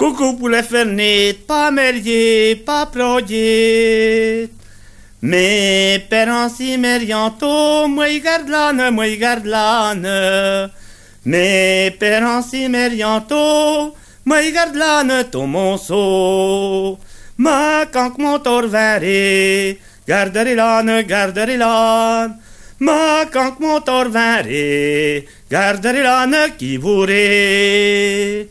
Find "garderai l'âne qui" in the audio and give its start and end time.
25.50-26.78